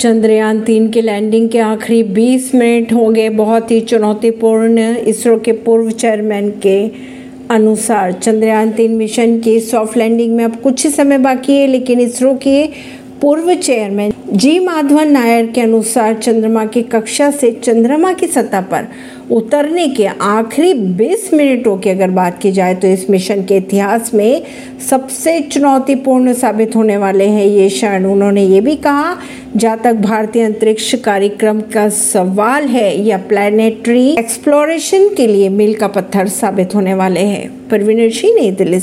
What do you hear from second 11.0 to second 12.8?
बाकी है, लेकिन इसरो के